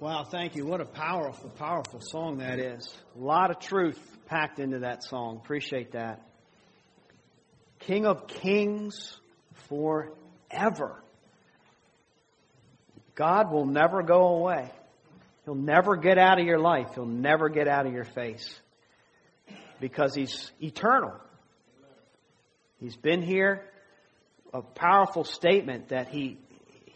[0.00, 0.64] Wow, thank you.
[0.64, 2.88] What a powerful, powerful song that is.
[3.16, 5.40] A lot of truth packed into that song.
[5.42, 6.22] Appreciate that.
[7.80, 9.18] King of Kings
[9.68, 11.02] forever.
[13.16, 14.70] God will never go away.
[15.44, 16.90] He'll never get out of your life.
[16.94, 18.54] He'll never get out of your face
[19.80, 21.14] because He's eternal.
[22.78, 23.64] He's been here.
[24.54, 26.38] A powerful statement that He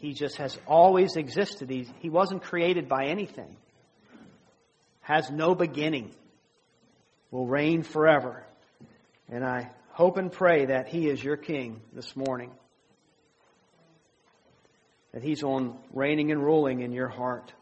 [0.02, 1.70] he just has always existed.
[1.70, 3.56] He, he wasn't created by anything.
[5.00, 6.12] Has no beginning.
[7.30, 8.44] Will reign forever.
[9.30, 12.50] And I hope and pray that He is your King this morning.
[15.12, 17.52] That He's on reigning and ruling in your heart.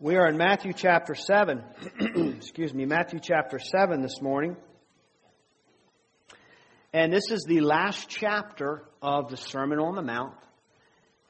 [0.00, 1.62] We are in Matthew chapter 7.
[2.38, 4.56] Excuse me, Matthew chapter 7 this morning.
[6.94, 10.34] And this is the last chapter of the Sermon on the Mount.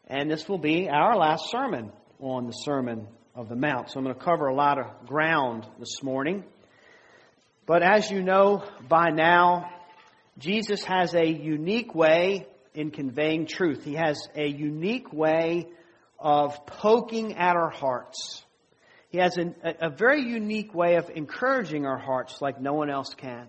[0.07, 1.91] And this will be our last sermon
[2.21, 3.91] on the Sermon of the Mount.
[3.91, 6.45] So I'm going to cover a lot of ground this morning.
[7.65, 9.71] But as you know by now,
[10.39, 13.85] Jesus has a unique way in conveying truth.
[13.85, 15.69] He has a unique way
[16.19, 18.45] of poking at our hearts.
[19.09, 23.15] He has a, a very unique way of encouraging our hearts like no one else
[23.15, 23.49] can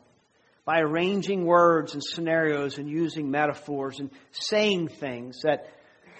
[0.65, 5.69] by arranging words and scenarios and using metaphors and saying things that,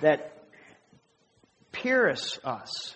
[0.01, 0.43] that
[1.71, 2.95] pierce us.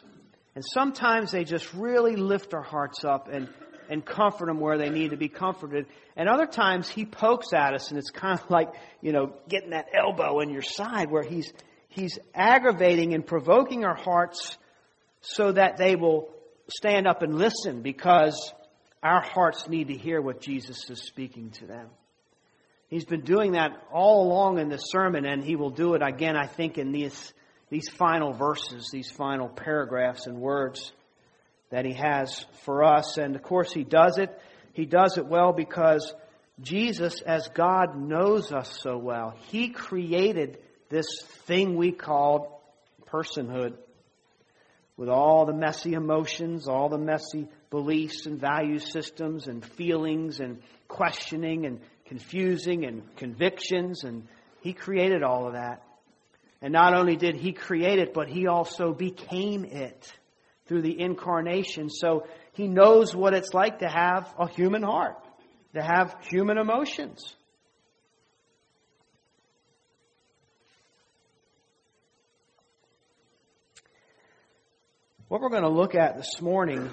[0.56, 3.48] And sometimes they just really lift our hearts up and,
[3.90, 5.86] and comfort them where they need to be comforted.
[6.16, 9.70] And other times he pokes at us and it's kind of like, you know, getting
[9.70, 11.54] that elbow in your side where he's,
[11.88, 14.58] he's aggravating and provoking our hearts
[15.22, 16.30] so that they will
[16.70, 18.52] stand up and listen because
[19.08, 21.88] our hearts need to hear what Jesus is speaking to them.
[22.90, 26.38] He's been doing that all along in the sermon, and he will do it again,
[26.38, 27.34] I think, in these,
[27.70, 30.92] these final verses, these final paragraphs and words
[31.70, 33.18] that he has for us.
[33.18, 34.40] And of course, he does it.
[34.74, 36.14] He does it well because
[36.62, 42.64] Jesus, as God knows us so well, he created this thing we call
[43.12, 43.78] personhood
[44.98, 50.60] with all the messy emotions, all the messy beliefs and value systems and feelings and
[50.88, 54.04] questioning and confusing and convictions.
[54.04, 54.28] And
[54.62, 55.84] He created all of that.
[56.62, 60.12] And not only did He create it, but He also became it
[60.66, 61.92] through the incarnation.
[61.92, 65.24] So He knows what it's like to have a human heart,
[65.76, 67.36] to have human emotions.
[75.30, 76.90] What we're going to look at this morning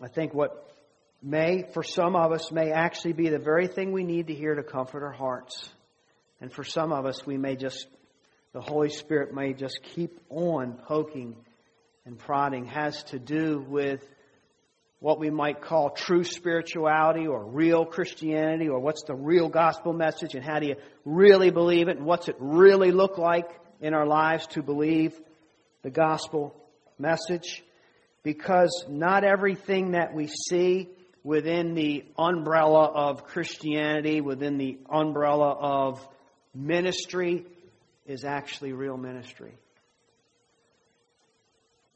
[0.00, 0.72] I think what
[1.20, 4.54] may, for some of us, may actually be the very thing we need to hear
[4.54, 5.68] to comfort our hearts.
[6.40, 7.88] And for some of us, we may just,
[8.52, 11.34] the Holy Spirit may just keep on poking
[12.06, 14.08] and prodding, has to do with
[15.00, 20.36] what we might call true spirituality or real Christianity or what's the real gospel message
[20.36, 23.50] and how do you really believe it and what's it really look like
[23.80, 25.20] in our lives to believe
[25.82, 26.54] the gospel
[27.00, 27.64] message
[28.22, 30.88] because not everything that we see
[31.24, 36.06] within the umbrella of Christianity, within the umbrella of
[36.54, 37.46] ministry,
[38.06, 39.52] is actually real ministry.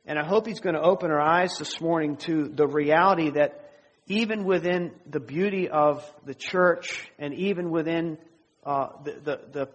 [0.07, 3.71] And I hope he's going to open our eyes this morning to the reality that
[4.07, 8.19] even within the beauty of the church and even within
[8.67, 9.69] uh, the, the, the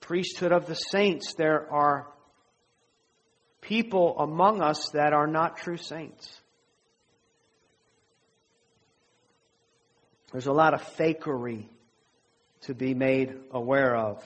[0.00, 2.06] priesthood of the saints, there are
[3.62, 6.38] people among us that are not true saints.
[10.32, 11.66] There's a lot of fakery
[12.62, 14.22] to be made aware of.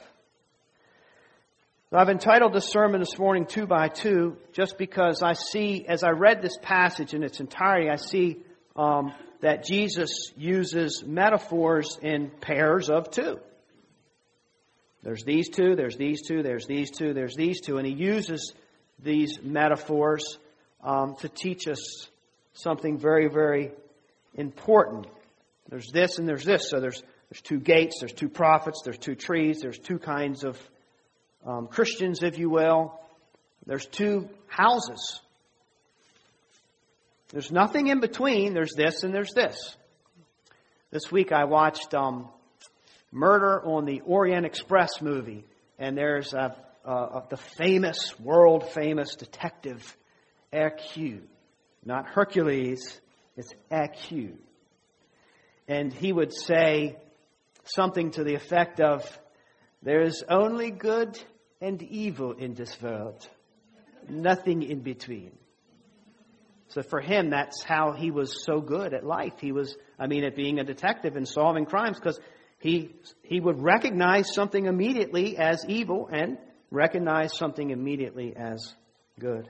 [1.92, 6.10] I've entitled this sermon this morning two by two just because I see, as I
[6.10, 8.42] read this passage in its entirety, I see
[8.74, 13.38] um, that Jesus uses metaphors in pairs of two.
[15.02, 18.52] There's these two, there's these two, there's these two, there's these two, and he uses
[19.02, 20.38] these metaphors
[20.82, 22.08] um, to teach us
[22.54, 23.72] something very, very
[24.34, 25.06] important.
[25.68, 26.70] There's this and there's this.
[26.70, 30.58] So there's, there's two gates, there's two prophets, there's two trees, there's two kinds of
[31.44, 32.98] um, Christians, if you will.
[33.66, 35.20] There's two houses.
[37.30, 38.54] There's nothing in between.
[38.54, 39.76] There's this and there's this.
[40.90, 42.28] This week I watched um,
[43.10, 45.44] Murder on the Orient Express movie,
[45.78, 46.56] and there's a
[46.86, 49.96] uh, of the famous, world famous detective
[50.52, 51.22] Hercule.
[51.84, 53.00] Not Hercules,
[53.36, 54.38] it's Hercule.
[55.68, 56.96] And he would say
[57.64, 59.02] something to the effect of,
[59.82, 61.18] There is only good
[61.60, 63.28] and evil in this world.
[64.08, 65.32] nothing in between.
[66.68, 69.34] So for him, that's how he was so good at life.
[69.40, 72.20] He was, I mean, at being a detective and solving crimes because
[72.58, 76.38] he, he would recognize something immediately as evil and
[76.70, 78.74] recognize something immediately as
[79.18, 79.48] good.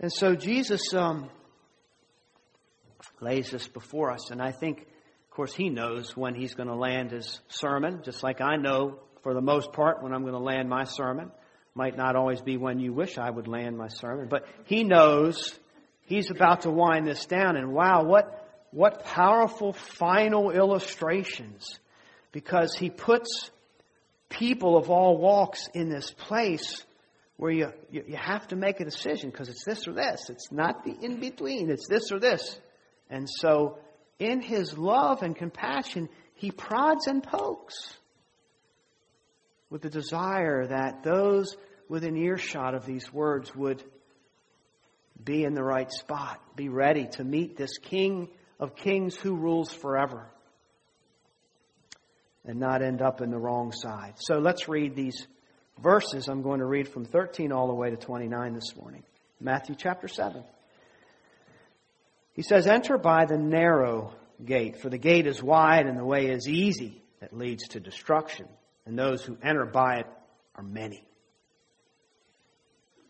[0.00, 1.28] And so Jesus um,
[3.20, 6.76] lays this before us, and I think, of course, he knows when he's going to
[6.76, 10.38] land his sermon, just like I know for the most part when I'm going to
[10.38, 11.30] land my sermon.
[11.74, 15.56] Might not always be when you wish I would land my sermon, but he knows
[16.02, 17.56] he's about to wind this down.
[17.56, 21.78] And wow, what, what powerful final illustrations
[22.32, 23.50] because he puts
[24.28, 26.84] people of all walks in this place
[27.36, 30.28] where you, you, you have to make a decision because it's this or this.
[30.28, 32.58] It's not the in between, it's this or this.
[33.08, 33.78] And so,
[34.18, 37.96] in his love and compassion, he prods and pokes
[39.70, 41.56] with the desire that those
[41.88, 43.82] within earshot of these words would
[45.22, 48.28] be in the right spot, be ready to meet this King
[48.60, 50.30] of Kings who rules forever,
[52.48, 54.14] and not end up in the wrong side.
[54.16, 55.26] So let's read these
[55.80, 56.28] verses.
[56.28, 59.04] I'm going to read from 13 all the way to 29 this morning.
[59.38, 60.42] Matthew chapter 7.
[62.32, 66.30] He says, Enter by the narrow gate, for the gate is wide and the way
[66.30, 68.48] is easy that leads to destruction,
[68.86, 70.06] and those who enter by it
[70.54, 71.04] are many.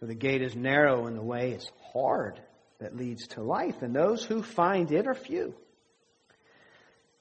[0.00, 2.40] For the gate is narrow and the way is hard
[2.80, 5.54] that leads to life, and those who find it are few.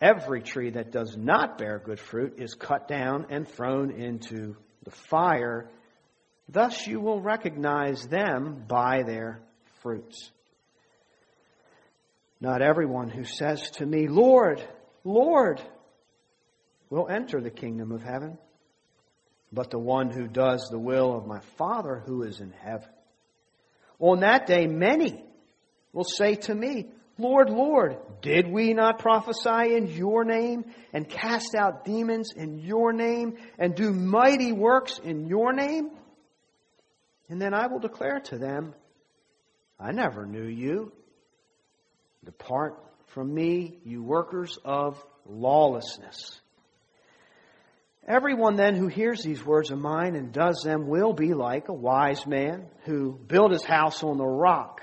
[0.00, 4.90] Every tree that does not bear good fruit is cut down and thrown into the
[4.90, 5.70] fire.
[6.48, 9.40] Thus you will recognize them by their
[9.80, 10.30] fruits.
[12.40, 14.62] Not everyone who says to me, Lord,
[15.02, 15.62] Lord,
[16.90, 18.36] will enter the kingdom of heaven,
[19.50, 22.88] but the one who does the will of my Father who is in heaven.
[23.98, 25.24] On that day, many
[25.94, 31.54] will say to me, Lord, Lord, did we not prophesy in your name and cast
[31.54, 35.90] out demons in your name and do mighty works in your name?
[37.28, 38.74] And then I will declare to them,
[39.80, 40.92] I never knew you.
[42.24, 46.40] Depart from me, you workers of lawlessness.
[48.06, 51.74] Everyone then who hears these words of mine and does them will be like a
[51.74, 54.82] wise man who built his house on the rock.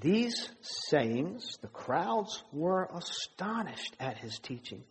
[0.00, 4.84] these sayings, the crowds were astonished at his teaching.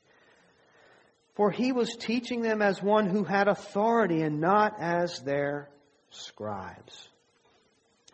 [1.35, 5.69] For he was teaching them as one who had authority and not as their
[6.09, 7.09] scribes.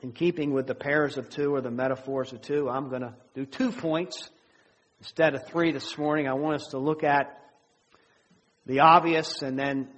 [0.02, 3.14] In keeping with the pairs of two or the metaphors of two, I'm going to
[3.36, 4.30] do two points
[5.00, 6.28] instead of three this morning.
[6.28, 7.40] I want us to look at
[8.66, 9.90] the obvious and then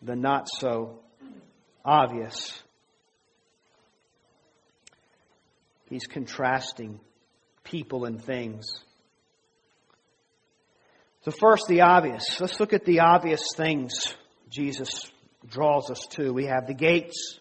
[0.00, 1.00] the not so
[1.84, 2.62] obvious.
[5.92, 6.98] He's contrasting
[7.64, 8.64] people and things.
[11.20, 12.40] So, first, the obvious.
[12.40, 14.14] Let's look at the obvious things
[14.48, 15.12] Jesus
[15.46, 16.32] draws us to.
[16.32, 17.38] We have the gates.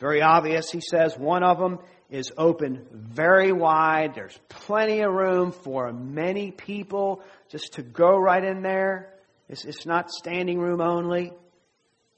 [0.00, 1.16] Very obvious, he says.
[1.16, 1.78] One of them
[2.10, 4.12] is open very wide.
[4.14, 9.14] There's plenty of room for many people just to go right in there.
[9.48, 11.32] It's, it's not standing room only.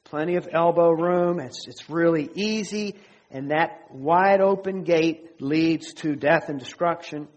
[0.03, 1.39] Plenty of elbow room.
[1.39, 2.97] It's, it's really easy
[3.33, 7.29] and that wide open gate leads to death and destruction.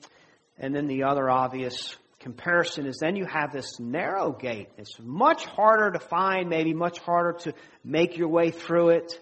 [0.60, 4.68] And then the other obvious comparison is then you have this narrow gate.
[4.78, 9.20] It's much harder to find, maybe much harder to make your way through it.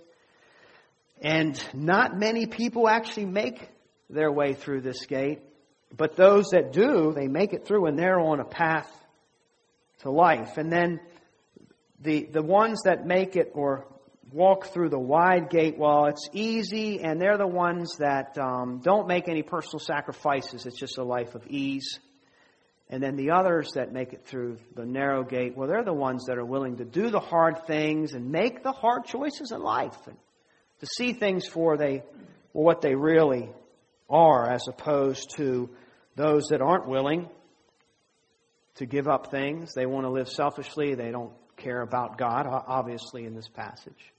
[1.21, 3.69] And not many people actually make
[4.09, 5.41] their way through this gate.
[5.95, 8.91] But those that do, they make it through and they're on a path
[9.99, 10.57] to life.
[10.57, 10.99] And then
[11.99, 13.85] the, the ones that make it or
[14.33, 19.07] walk through the wide gate, well, it's easy, and they're the ones that um, don't
[19.07, 20.65] make any personal sacrifices.
[20.65, 21.99] It's just a life of ease.
[22.89, 26.25] And then the others that make it through the narrow gate, well, they're the ones
[26.27, 29.97] that are willing to do the hard things and make the hard choices in life
[30.07, 30.17] and
[30.79, 32.03] to see things for they,
[32.51, 33.49] for what they really
[34.09, 35.69] are, as opposed to
[36.15, 37.29] those that aren't willing
[38.75, 39.73] to give up things.
[39.73, 40.95] They want to live selfishly.
[40.95, 44.11] They don't care about God, obviously, in this passage.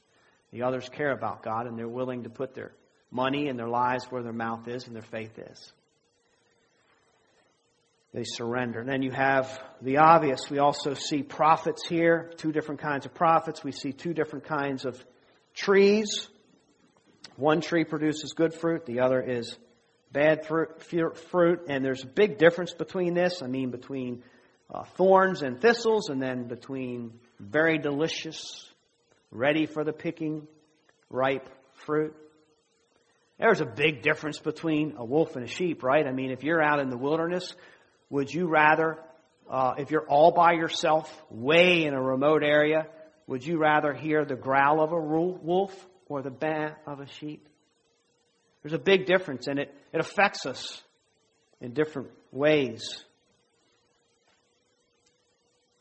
[0.55, 2.71] The others care about God, and they're willing to put their
[3.11, 5.73] money and their lives where their mouth is and their faith is.
[8.13, 8.79] They surrender.
[8.79, 10.49] And then you have the obvious.
[10.49, 13.65] We also see prophets here, two different kinds of prophets.
[13.65, 15.05] We see two different kinds of
[15.55, 16.29] trees.
[17.35, 19.59] One tree produces good fruit, the other is
[20.13, 21.63] bad fruit.
[21.69, 23.43] And there's a big difference between this.
[23.43, 24.23] I mean, between
[24.73, 28.71] uh, thorns and thistles, and then between very delicious,
[29.35, 30.47] ready for the picking,
[31.11, 31.51] ripe
[31.85, 32.15] fruit.
[33.39, 36.07] There's a big difference between a wolf and a sheep, right?
[36.07, 37.55] I mean, if you're out in the wilderness,
[38.09, 38.99] would you rather,
[39.51, 42.87] uh, if you're all by yourself, way in a remote area,
[43.27, 45.75] would you rather hear the growl of a wolf
[46.07, 47.49] or the baa of a sheep?
[48.63, 50.81] There's a big difference, and it, it affects us
[51.61, 53.05] in different ways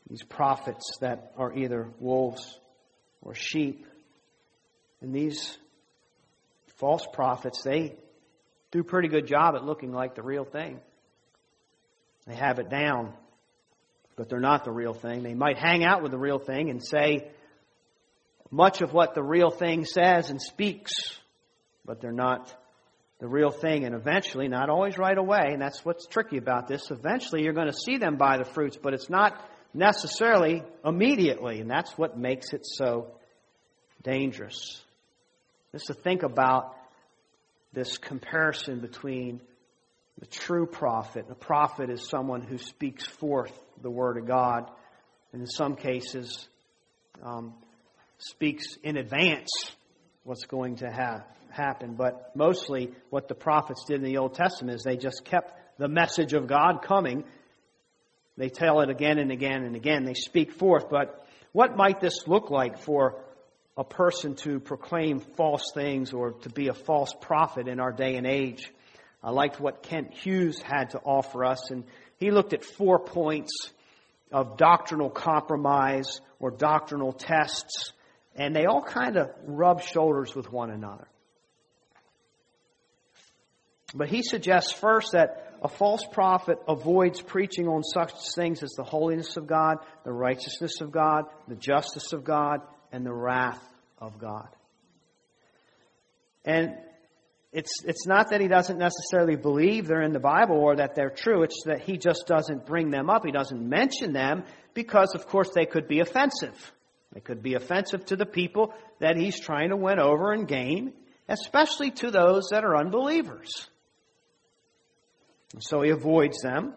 [0.08, 2.58] these prophets that are either wolves
[3.24, 3.86] or sheep.
[5.00, 5.58] And these
[6.76, 7.96] false prophets, they
[8.70, 10.80] do a pretty good job at looking like the real thing.
[12.26, 13.12] They have it down,
[14.16, 15.22] but they're not the real thing.
[15.22, 17.30] They might hang out with the real thing and say
[18.50, 20.92] much of what the real thing says and speaks,
[21.84, 22.54] but they're not
[23.20, 23.84] the real thing.
[23.84, 27.70] And eventually, not always right away, and that's what's tricky about this, eventually you're going
[27.70, 29.38] to see them by the fruits, but it's not
[29.74, 33.08] necessarily immediately, and that's what makes it so
[34.02, 34.80] dangerous.
[35.72, 36.76] Just to think about
[37.72, 39.40] this comparison between
[40.20, 41.26] the true prophet.
[41.28, 43.52] A prophet is someone who speaks forth
[43.82, 44.70] the word of God,
[45.32, 46.48] and in some cases,
[47.22, 47.54] um,
[48.18, 49.50] speaks in advance
[50.22, 51.94] what's going to have, happen.
[51.94, 55.88] But mostly, what the prophets did in the Old Testament is they just kept the
[55.88, 57.24] message of God coming
[58.36, 60.04] they tell it again and again and again.
[60.04, 60.88] They speak forth.
[60.88, 63.22] But what might this look like for
[63.76, 68.16] a person to proclaim false things or to be a false prophet in our day
[68.16, 68.70] and age?
[69.22, 71.84] I liked what Kent Hughes had to offer us, and
[72.18, 73.72] he looked at four points
[74.30, 77.92] of doctrinal compromise or doctrinal tests,
[78.34, 81.06] and they all kind of rub shoulders with one another.
[83.94, 88.82] But he suggests first that a false prophet avoids preaching on such things as the
[88.82, 92.60] holiness of God, the righteousness of God, the justice of God,
[92.92, 93.62] and the wrath
[93.98, 94.48] of God.
[96.44, 96.76] And
[97.52, 101.08] it's, it's not that he doesn't necessarily believe they're in the Bible or that they're
[101.08, 101.44] true.
[101.44, 103.24] It's that he just doesn't bring them up.
[103.24, 104.42] He doesn't mention them
[104.74, 106.72] because, of course, they could be offensive.
[107.12, 110.92] They could be offensive to the people that he's trying to win over and gain,
[111.28, 113.68] especially to those that are unbelievers.
[115.60, 116.74] So he avoids them,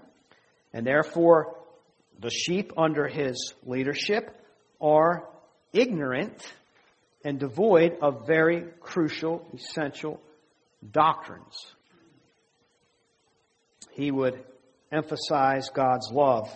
[0.73, 1.55] and therefore
[2.19, 4.35] the sheep under his leadership
[4.81, 5.27] are
[5.73, 6.41] ignorant
[7.23, 10.21] and devoid of very crucial, essential
[10.91, 11.65] doctrines.
[13.91, 14.43] He would
[14.91, 16.49] emphasize God's love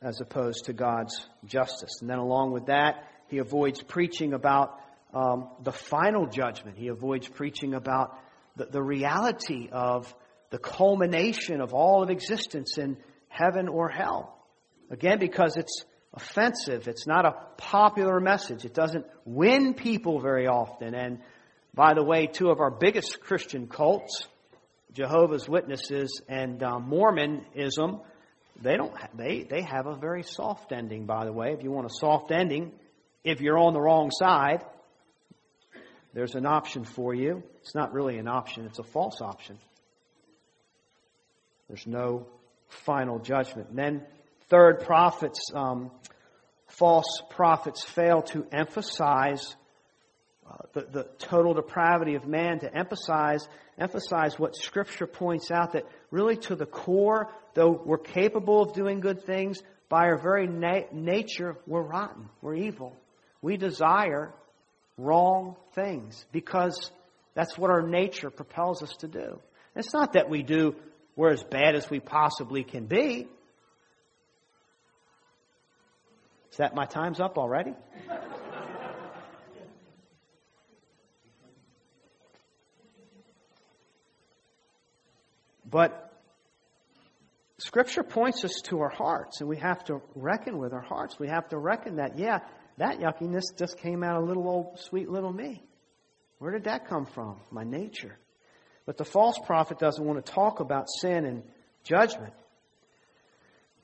[0.00, 1.98] as opposed to God's justice.
[2.00, 4.78] And then, along with that, he avoids preaching about
[5.14, 6.76] um, the final judgment.
[6.76, 8.18] He avoids preaching about
[8.56, 10.12] the, the reality of
[10.52, 14.38] the culmination of all of existence in heaven or hell.
[14.90, 16.88] Again, because it's offensive.
[16.88, 18.66] It's not a popular message.
[18.66, 20.94] It doesn't win people very often.
[20.94, 21.20] And
[21.74, 24.26] by the way, two of our biggest Christian cults,
[24.92, 28.02] Jehovah's Witnesses and uh, Mormonism,
[28.60, 28.94] they don't.
[29.16, 31.06] They they have a very soft ending.
[31.06, 32.72] By the way, if you want a soft ending,
[33.24, 34.62] if you're on the wrong side,
[36.12, 37.42] there's an option for you.
[37.62, 38.66] It's not really an option.
[38.66, 39.58] It's a false option.
[41.72, 42.26] There's no
[42.68, 43.70] final judgment.
[43.70, 44.02] And then,
[44.50, 45.90] third, prophets, um,
[46.66, 49.56] false prophets fail to emphasize
[50.46, 53.48] uh, the, the total depravity of man, to emphasize,
[53.78, 59.00] emphasize what Scripture points out that really to the core, though we're capable of doing
[59.00, 62.28] good things, by our very na- nature, we're rotten.
[62.42, 62.94] We're evil.
[63.40, 64.34] We desire
[64.98, 66.90] wrong things because
[67.32, 69.40] that's what our nature propels us to do.
[69.74, 70.76] It's not that we do
[71.16, 73.28] we're as bad as we possibly can be.
[76.50, 77.74] Is that my time's up already?
[85.70, 86.12] but
[87.58, 91.18] Scripture points us to our hearts, and we have to reckon with our hearts.
[91.18, 92.40] We have to reckon that, yeah,
[92.78, 95.62] that yuckiness just came out of little old sweet little me.
[96.38, 97.40] Where did that come from?
[97.50, 98.18] My nature.
[98.84, 101.42] But the false prophet doesn't want to talk about sin and
[101.84, 102.32] judgment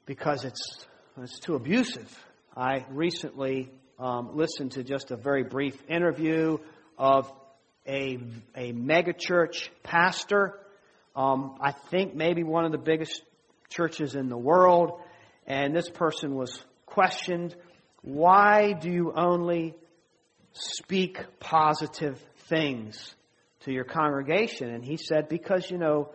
[0.06, 0.86] because it's,
[1.20, 2.12] it's too abusive.
[2.56, 6.58] I recently um, listened to just a very brief interview
[6.96, 7.32] of
[7.86, 8.18] a,
[8.56, 10.58] a megachurch pastor.
[11.14, 13.22] Um, I think maybe one of the biggest
[13.70, 15.00] churches in the world.
[15.46, 17.54] And this person was questioned
[18.02, 19.74] why do you only
[20.52, 23.14] speak positive things
[23.60, 24.70] to your congregation?
[24.70, 26.12] And he said, because, you know,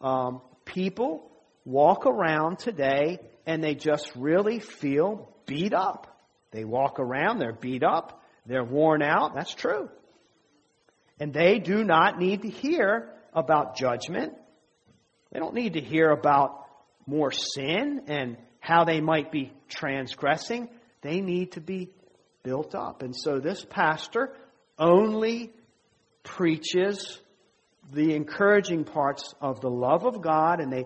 [0.00, 1.30] um, people
[1.64, 6.08] walk around today and they just really feel beat up.
[6.50, 9.34] They walk around, they're beat up, they're worn out.
[9.34, 9.88] That's true.
[11.18, 14.34] And they do not need to hear about judgment.
[15.30, 16.66] They don't need to hear about
[17.06, 20.68] more sin and how they might be transgressing.
[21.00, 21.90] They need to be
[22.42, 23.02] built up.
[23.02, 24.34] And so this pastor
[24.78, 25.52] only
[26.22, 27.20] preaches
[27.92, 30.84] the encouraging parts of the love of God and they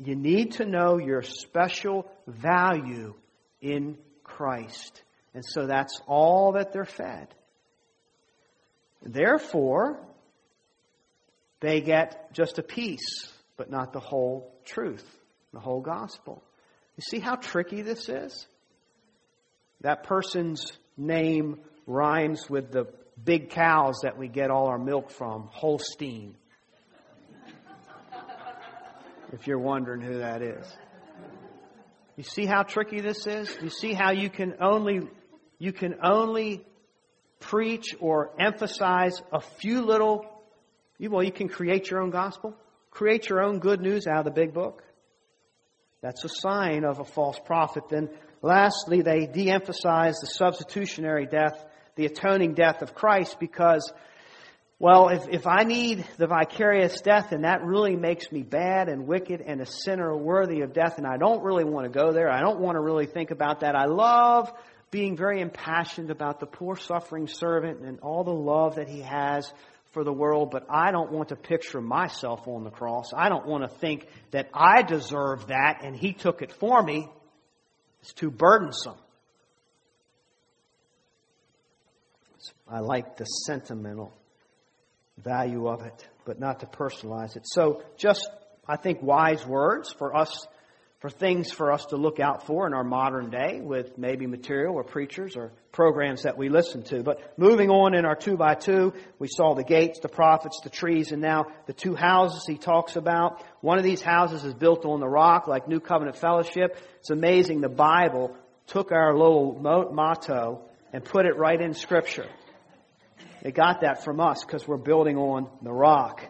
[0.00, 3.14] you need to know your special value
[3.60, 5.02] in Christ.
[5.34, 7.34] And so that's all that they're fed.
[9.02, 10.00] Therefore,
[11.60, 15.04] they get just a piece, but not the whole truth,
[15.52, 16.42] the whole gospel.
[16.96, 18.46] You see how tricky this is?
[19.80, 22.86] That person's name rhymes with the
[23.24, 26.36] big cows that we get all our milk from, Holstein.
[29.32, 30.66] if you're wondering who that is.
[32.16, 33.56] You see how tricky this is?
[33.62, 35.08] You see how you can only
[35.58, 36.64] you can only
[37.40, 40.24] preach or emphasize a few little
[41.00, 42.56] well, you can create your own gospel,
[42.90, 44.82] create your own good news out of the big book.
[46.00, 47.84] That's a sign of a false prophet.
[47.88, 48.08] Then
[48.42, 51.64] lastly, they de-emphasize the substitutionary death,
[51.98, 53.92] the atoning death of Christ because
[54.80, 59.08] well, if, if I need the vicarious death and that really makes me bad and
[59.08, 62.30] wicked and a sinner worthy of death and I don't really want to go there,
[62.30, 63.74] I don't want to really think about that.
[63.74, 64.52] I love
[64.92, 69.52] being very impassioned about the poor suffering servant and all the love that he has
[69.90, 73.10] for the world, but I don't want to picture myself on the cross.
[73.12, 77.08] I don't want to think that I deserve that and he took it for me.
[78.02, 78.94] It's too burdensome.
[82.70, 84.12] I like the sentimental
[85.16, 87.42] value of it, but not to personalize it.
[87.46, 88.30] So just,
[88.66, 90.46] I think, wise words for us,
[91.00, 94.74] for things for us to look out for in our modern day with maybe material
[94.74, 97.02] or preachers or programs that we listen to.
[97.02, 100.70] But moving on in our two by two, we saw the gates, the prophets, the
[100.70, 103.42] trees, and now the two houses he talks about.
[103.60, 106.76] One of these houses is built on the rock like New Covenant Fellowship.
[106.98, 109.58] It's amazing the Bible took our little
[109.90, 112.26] motto and put it right in Scripture.
[113.42, 116.22] They got that from us because we're building on the rock.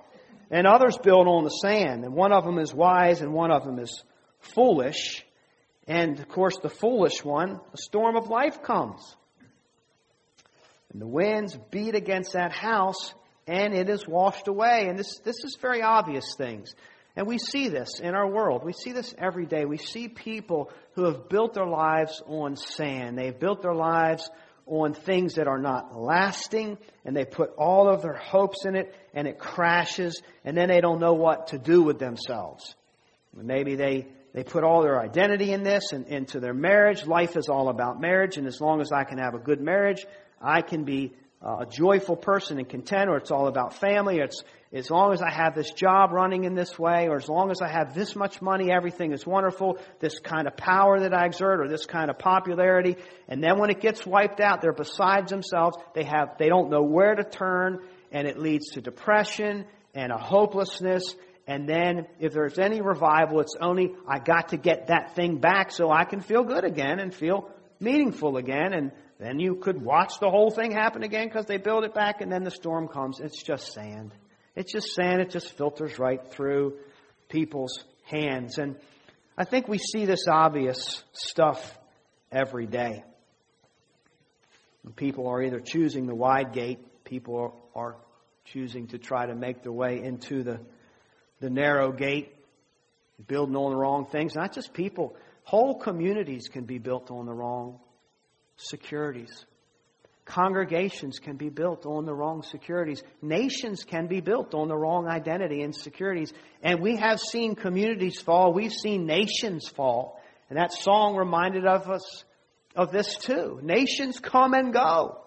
[0.50, 2.04] And others build on the sand.
[2.04, 4.02] And one of them is wise and one of them is
[4.40, 5.24] foolish.
[5.86, 9.16] And of course, the foolish one, a storm of life comes.
[10.92, 13.14] And the winds beat against that house
[13.46, 14.86] and it is washed away.
[14.88, 16.74] And this, this is very obvious things.
[17.16, 18.64] And we see this in our world.
[18.64, 19.64] We see this every day.
[19.64, 23.18] We see people who have built their lives on sand.
[23.18, 24.30] They've built their lives
[24.68, 28.94] on things that are not lasting and they put all of their hopes in it
[29.14, 32.74] and it crashes and then they don't know what to do with themselves.
[33.34, 37.06] Maybe they, they put all their identity in this and into their marriage.
[37.06, 40.06] Life is all about marriage and as long as I can have a good marriage,
[40.40, 41.12] I can be
[41.44, 45.12] uh, a joyful person and content or it's all about family or it's as long
[45.14, 47.94] as I have this job running in this way, or as long as I have
[47.94, 51.86] this much money, everything is wonderful, this kind of power that I exert, or this
[51.86, 52.96] kind of popularity.
[53.28, 55.78] And then when it gets wiped out, they're besides themselves.
[55.94, 57.78] They have, they don't know where to turn,
[58.12, 61.14] and it leads to depression and a hopelessness.
[61.46, 65.72] And then if there's any revival, it's only, I got to get that thing back
[65.72, 67.50] so I can feel good again and feel
[67.80, 68.74] meaningful again.
[68.74, 72.20] And then you could watch the whole thing happen again because they build it back
[72.20, 73.18] and then the storm comes.
[73.18, 74.12] It's just sand.
[74.58, 76.78] It's just sand, it just filters right through
[77.28, 78.58] people's hands.
[78.58, 78.74] And
[79.36, 81.78] I think we see this obvious stuff
[82.32, 83.04] every day.
[84.96, 87.94] People are either choosing the wide gate, people are
[88.46, 90.58] choosing to try to make their way into the,
[91.38, 92.34] the narrow gate,
[93.28, 94.34] building on the wrong things.
[94.34, 97.78] Not just people, whole communities can be built on the wrong
[98.56, 99.44] securities.
[100.28, 103.02] Congregations can be built on the wrong securities.
[103.22, 106.34] Nations can be built on the wrong identity and securities.
[106.62, 108.52] And we have seen communities fall.
[108.52, 110.20] We've seen nations fall.
[110.50, 112.24] And that song reminded of us
[112.76, 113.58] of this too.
[113.62, 115.18] Nations come and go.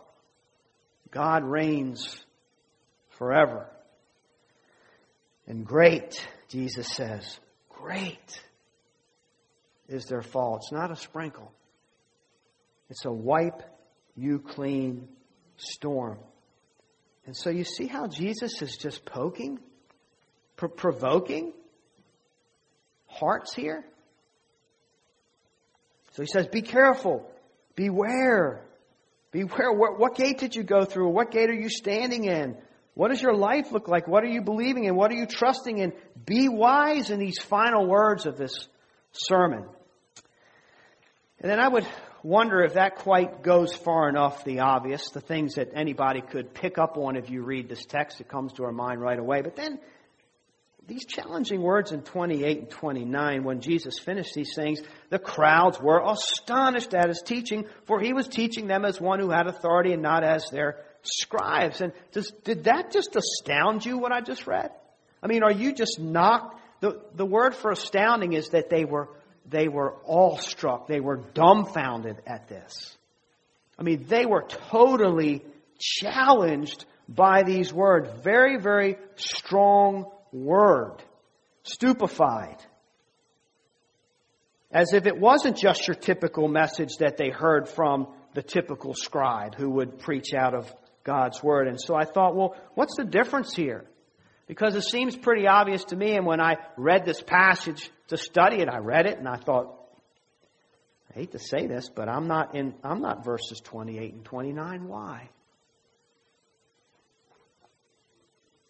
[1.10, 2.24] God reigns
[3.18, 3.68] forever.
[5.48, 8.40] And great, Jesus says, great
[9.90, 10.58] is their fall.
[10.58, 11.52] It's not a sprinkle.
[12.92, 13.64] It's a wipe
[14.16, 15.08] you clean
[15.58, 16.18] storm.
[17.26, 19.60] And so you see how Jesus is just poking,
[20.56, 21.54] pr- provoking
[23.08, 23.86] hearts here?
[26.14, 27.30] So he says, Be careful,
[27.76, 28.66] beware.
[29.32, 29.72] Beware.
[29.72, 31.10] What, what gate did you go through?
[31.10, 32.58] What gate are you standing in?
[32.94, 34.08] What does your life look like?
[34.08, 34.96] What are you believing in?
[34.96, 35.94] What are you trusting in?
[36.26, 38.68] Be wise in these final words of this
[39.14, 39.66] sermon.
[41.40, 41.88] And then I would
[42.24, 46.78] wonder if that quite goes far enough, the obvious, the things that anybody could pick
[46.78, 48.22] up on if you read this text.
[48.22, 49.42] It comes to our mind right away.
[49.42, 49.80] But then,
[50.88, 56.02] these challenging words in 28 and 29, when Jesus finished these things, the crowds were
[56.06, 60.02] astonished at his teaching, for he was teaching them as one who had authority and
[60.02, 61.82] not as their scribes.
[61.82, 64.72] And does, did that just astound you, what I just read?
[65.24, 66.60] I mean, are you just knocked?
[66.82, 69.10] The, the word for astounding is that they were
[69.52, 70.88] they were awestruck.
[70.88, 72.98] They were dumbfounded at this.
[73.78, 75.44] I mean, they were totally
[75.78, 78.10] challenged by these words.
[78.24, 81.04] Very, very strong word.
[81.64, 82.58] Stupefied.
[84.72, 89.56] As if it wasn't just your typical message that they heard from the typical scribe
[89.56, 91.68] who would preach out of God's Word.
[91.68, 93.84] And so I thought, well, what's the difference here?
[94.48, 98.58] Because it seems pretty obvious to me, and when I read this passage to study
[98.58, 99.74] it, I read it and I thought,
[101.10, 104.88] I hate to say this, but I'm not in I'm not verses 28 and 29.
[104.88, 105.30] Why?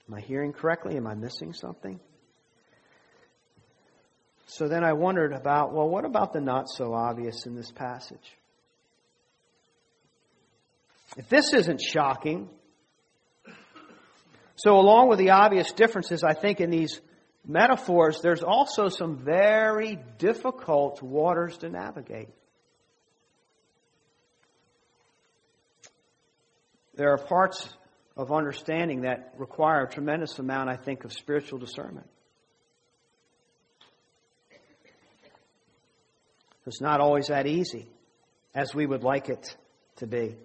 [0.07, 0.95] Am I hearing correctly?
[0.95, 1.99] Am I missing something?
[4.45, 8.37] So then I wondered about, well, what about the not so obvious in this passage?
[11.17, 12.49] If this isn't shocking,
[14.55, 17.01] so, along with the obvious differences, I think, in these
[17.45, 22.29] metaphors, there's also some very difficult waters to navigate.
[26.95, 27.67] There are parts
[28.17, 32.07] of understanding that require a tremendous amount, I think, of spiritual discernment.
[36.67, 37.87] It's not always that easy
[38.53, 39.55] as we would like it
[39.97, 40.35] to be.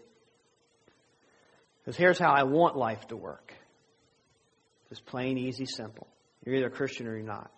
[1.79, 3.53] Because here's how I want life to work.
[4.89, 6.07] Just plain, easy, simple.
[6.47, 7.51] You're either a Christian or you're not.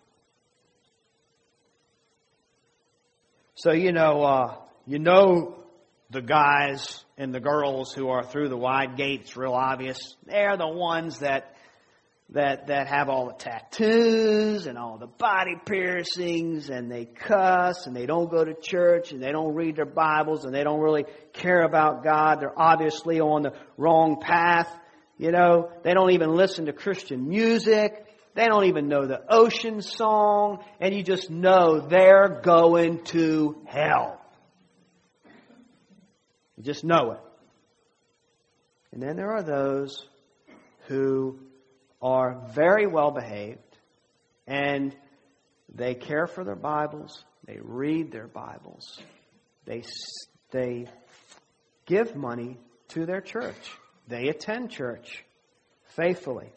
[3.53, 4.55] So, you know, uh,
[4.87, 5.63] you know
[6.09, 10.15] the guys and the girls who are through the wide gates, real obvious.
[10.25, 11.55] They're the ones that
[12.31, 17.95] that that have all the tattoos and all the body piercings and they cuss and
[17.95, 21.05] they don't go to church and they don't read their Bibles and they don't really
[21.33, 22.39] care about God.
[22.39, 24.71] They're obviously on the wrong path.
[25.17, 28.08] You know, they don't even listen to Christian music.
[28.35, 30.63] They don't even know the ocean song.
[30.79, 34.21] And you just know they're going to hell.
[36.57, 37.19] You just know it.
[38.91, 40.05] And then there are those
[40.87, 41.39] who
[42.01, 43.59] are very well behaved
[44.47, 44.95] and
[45.73, 47.23] they care for their Bibles.
[47.45, 48.99] They read their Bibles.
[49.65, 49.83] They,
[50.51, 50.87] they
[51.85, 52.57] give money
[52.89, 53.55] to their church.
[54.07, 55.23] They attend church
[55.95, 56.49] faithfully.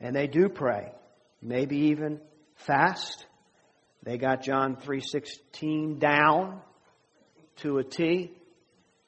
[0.00, 0.92] And they do pray.
[1.40, 2.20] Maybe even
[2.56, 3.26] fast.
[4.02, 6.60] They got John 3.16 down
[7.56, 8.32] to a T.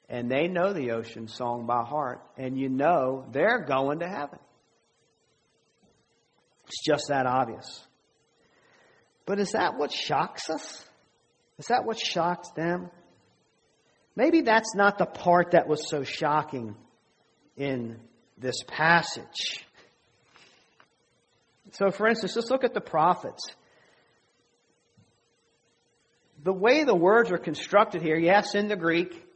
[0.09, 2.21] And they know the ocean song by heart.
[2.37, 4.39] And you know they're going to heaven.
[6.67, 7.85] It's just that obvious.
[9.25, 10.83] But is that what shocks us?
[11.57, 12.89] Is that what shocks them?
[14.15, 16.75] Maybe that's not the part that was so shocking
[17.55, 17.99] in
[18.37, 19.65] this passage.
[21.71, 23.43] So, for instance, let's look at the prophets.
[26.43, 29.27] The way the words are constructed here, yes, in the Greek,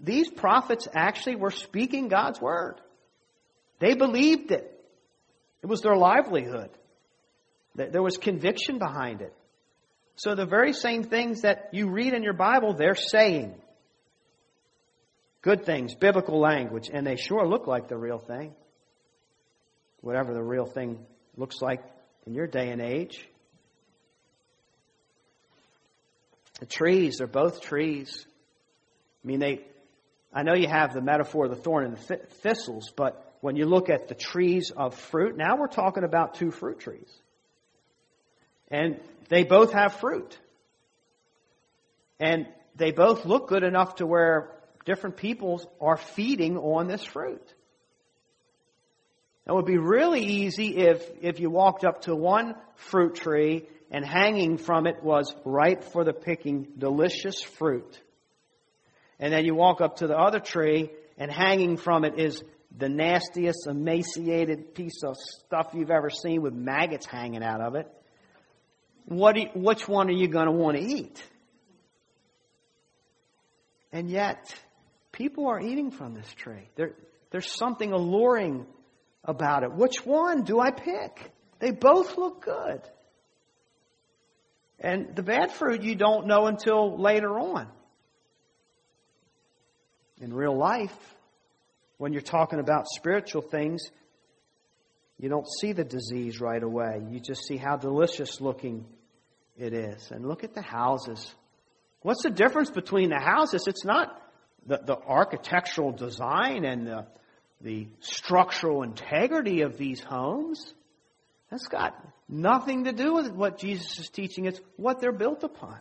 [0.00, 2.80] these prophets actually were speaking God's word.
[3.80, 4.70] They believed it.
[5.62, 6.70] It was their livelihood.
[7.74, 9.34] There was conviction behind it.
[10.16, 13.54] So the very same things that you read in your Bible, they're saying.
[15.42, 18.54] Good things, biblical language, and they sure look like the real thing.
[20.02, 21.04] Whatever the real thing
[21.36, 21.82] looks like
[22.26, 23.26] in your day and age.
[26.60, 28.24] The trees, they're both trees.
[29.24, 29.64] I mean, they,
[30.32, 33.66] I know you have the metaphor of the thorn and the thistles, but when you
[33.66, 37.10] look at the trees of fruit, now we're talking about two fruit trees.
[38.68, 40.38] And they both have fruit.
[42.20, 44.50] And they both look good enough to where
[44.84, 47.42] different peoples are feeding on this fruit.
[49.46, 54.04] It would be really easy if, if you walked up to one fruit tree and
[54.04, 58.00] hanging from it was ripe for the picking, delicious fruit.
[59.18, 62.42] And then you walk up to the other tree and hanging from it is
[62.76, 67.86] the nastiest, emaciated piece of stuff you've ever seen with maggots hanging out of it.
[69.04, 71.22] What you, which one are you going to want to eat?
[73.92, 74.52] And yet,
[75.12, 76.68] people are eating from this tree.
[76.74, 76.94] There,
[77.30, 78.66] there's something alluring
[79.24, 79.72] about it.
[79.72, 81.32] Which one do I pick?
[81.58, 82.82] They both look good.
[84.78, 87.68] And the bad fruit you don't know until later on.
[90.20, 90.96] In real life,
[91.96, 93.82] when you're talking about spiritual things,
[95.18, 97.02] you don't see the disease right away.
[97.10, 98.84] You just see how delicious looking
[99.56, 100.10] it is.
[100.10, 101.32] And look at the houses.
[102.02, 103.64] What's the difference between the houses?
[103.66, 104.20] It's not
[104.66, 107.06] the, the architectural design and the,
[107.60, 110.74] the structural integrity of these homes.
[111.50, 111.94] That's got
[112.28, 114.46] nothing to do with what Jesus is teaching.
[114.46, 115.78] It's what they're built upon.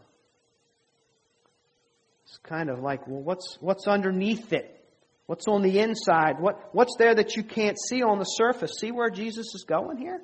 [2.25, 4.69] It's kind of like, well, what's, what's underneath it?
[5.25, 6.39] What's on the inside?
[6.39, 8.73] What, what's there that you can't see on the surface?
[8.79, 10.21] See where Jesus is going here?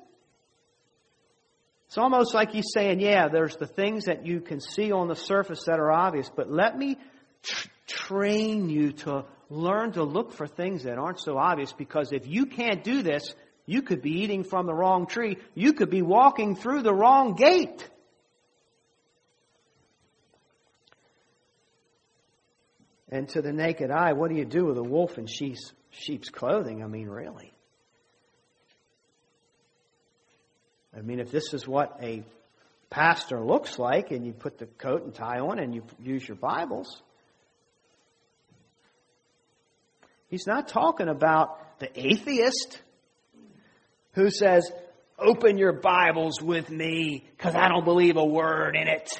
[1.86, 5.16] It's almost like he's saying, yeah, there's the things that you can see on the
[5.16, 6.96] surface that are obvious, but let me
[7.42, 12.26] tr- train you to learn to look for things that aren't so obvious because if
[12.26, 13.34] you can't do this,
[13.66, 15.36] you could be eating from the wrong tree.
[15.54, 17.88] You could be walking through the wrong gate.
[23.10, 26.28] And to the naked eye, what do you do with a wolf in sheep's, sheep's
[26.30, 26.84] clothing?
[26.84, 27.52] I mean, really?
[30.96, 32.22] I mean, if this is what a
[32.88, 36.36] pastor looks like, and you put the coat and tie on and you use your
[36.36, 37.02] Bibles,
[40.30, 42.80] he's not talking about the atheist
[44.12, 44.70] who says,
[45.18, 49.10] Open your Bibles with me because I don't believe a word in it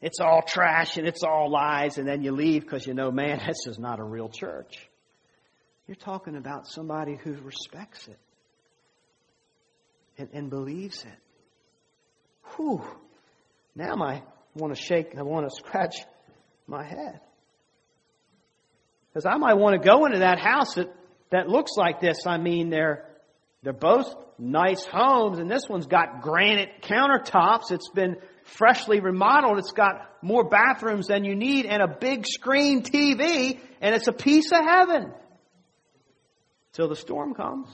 [0.00, 3.38] it's all trash and it's all lies, and then you leave because you know, man,
[3.46, 4.88] this is not a real church.
[5.86, 8.18] You're talking about somebody who respects it
[10.18, 11.18] and, and believes it.
[12.56, 12.82] Whew.
[13.74, 14.22] Now I
[14.54, 15.96] want to shake, and I want to scratch
[16.66, 17.20] my head.
[19.16, 20.94] Because I might want to go into that house that,
[21.30, 22.26] that looks like this.
[22.26, 23.06] I mean, they're,
[23.62, 27.70] they're both nice homes, and this one's got granite countertops.
[27.72, 29.56] It's been freshly remodeled.
[29.56, 34.12] It's got more bathrooms than you need and a big screen TV, and it's a
[34.12, 35.14] piece of heaven.
[36.74, 37.68] Till the storm comes.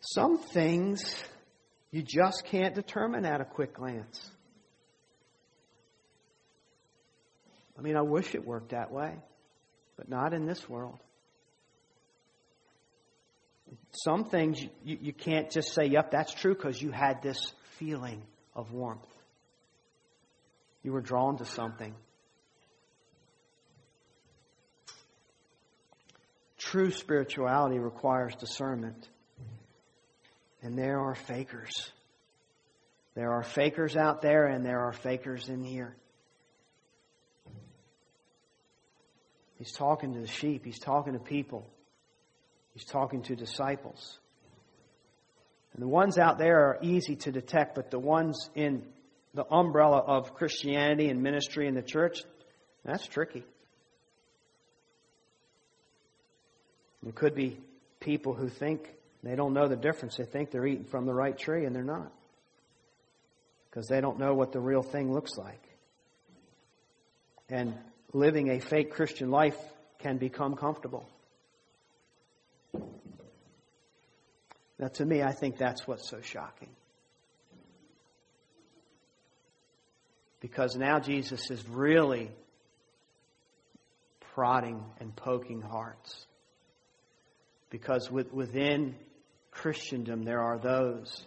[0.00, 1.14] Some things
[1.92, 4.32] you just can't determine at a quick glance.
[7.78, 9.14] I mean, I wish it worked that way,
[9.96, 10.98] but not in this world.
[13.92, 18.22] Some things you, you can't just say, yep, that's true, because you had this feeling
[18.54, 19.06] of warmth.
[20.82, 21.94] You were drawn to something.
[26.58, 29.08] True spirituality requires discernment.
[30.62, 31.90] And there are fakers.
[33.14, 35.96] There are fakers out there, and there are fakers in here.
[39.58, 41.66] He's talking to the sheep, he's talking to people.
[42.74, 44.18] He's talking to disciples.
[45.72, 48.82] And the ones out there are easy to detect, but the ones in
[49.32, 52.18] the umbrella of Christianity and ministry in the church,
[52.84, 53.44] that's tricky.
[57.06, 57.58] It could be
[58.00, 58.90] people who think
[59.22, 60.16] they don't know the difference.
[60.16, 62.12] They think they're eating from the right tree, and they're not.
[63.70, 65.62] Because they don't know what the real thing looks like.
[67.48, 67.74] And
[68.16, 69.58] living a fake Christian life
[69.98, 71.06] can become comfortable.
[74.78, 76.70] Now, to me, I think that's what's so shocking.
[80.40, 82.30] Because now Jesus is really
[84.34, 86.26] prodding and poking hearts.
[87.68, 88.94] Because within
[89.50, 91.24] Christendom, there are those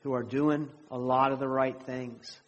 [0.00, 2.38] who are doing a lot of the right things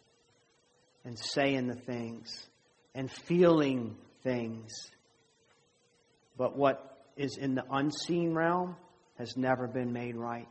[1.03, 2.47] and saying the things
[2.95, 4.89] and feeling things.
[6.37, 8.75] But what is in the unseen realm
[9.19, 10.47] has never been made right.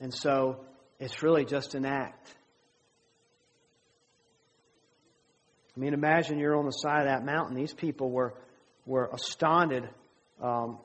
[0.00, 0.60] And so
[1.00, 2.28] it's really just an act.
[5.76, 7.56] I mean, imagine you're on the side of that mountain.
[7.56, 8.34] These people were,
[8.86, 9.88] were astounded.
[10.40, 10.78] Um,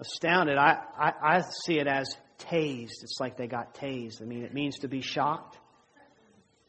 [0.00, 0.58] astounded.
[0.58, 3.02] I, I, I see it as tased.
[3.02, 4.20] It's like they got tased.
[4.20, 5.56] I mean, it means to be shocked.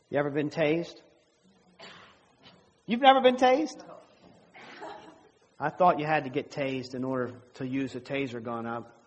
[0.10, 0.95] You ever been tased?
[2.89, 3.80] You've never been tased?
[5.60, 8.65] I thought you had to get tased in order to use a taser gun.
[8.65, 8.97] up.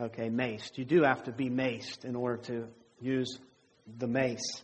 [0.00, 0.78] okay, maced.
[0.78, 2.68] You do have to be maced in order to
[3.00, 3.40] use
[3.98, 4.62] the mace,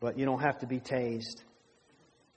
[0.00, 1.42] but you don't have to be tased.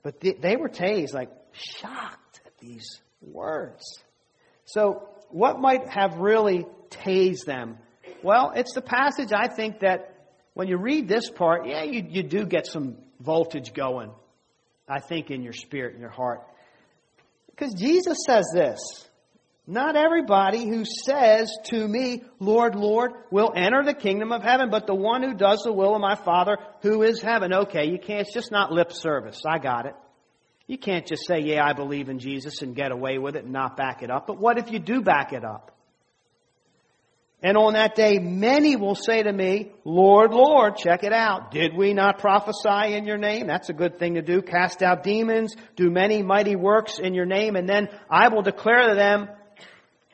[0.02, 3.82] But they, they were tased, like shocked at these words.
[4.66, 7.78] So, what might have really tased them?
[8.24, 10.13] Well, it's the passage I think that
[10.54, 14.12] when you read this part, yeah, you, you do get some voltage going.
[14.88, 16.42] I think, in your spirit, in your heart.
[17.50, 19.08] Because Jesus says this
[19.66, 24.86] Not everybody who says to me, Lord, Lord, will enter the kingdom of heaven, but
[24.86, 27.54] the one who does the will of my Father who is heaven.
[27.54, 29.42] Okay, you can't, it's just not lip service.
[29.48, 29.96] I got it.
[30.68, 33.54] You can't just say, Yeah, I believe in Jesus and get away with it and
[33.54, 34.28] not back it up.
[34.28, 35.73] But what if you do back it up?
[37.44, 41.52] And on that day, many will say to me, Lord, Lord, check it out.
[41.52, 43.48] Did we not prophesy in your name?
[43.48, 44.42] That's a good thing to do.
[44.42, 48.88] Cast out demons, do many mighty works in your name, and then I will declare
[48.88, 49.28] to them,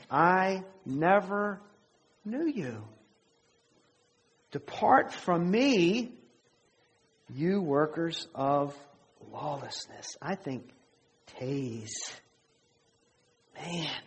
[0.10, 1.62] I never
[2.26, 2.84] knew you.
[4.52, 6.14] Depart from me,
[7.32, 8.76] you workers of
[9.32, 10.18] lawlessness.
[10.20, 10.68] I think
[11.40, 12.12] tase.
[13.56, 14.02] Man.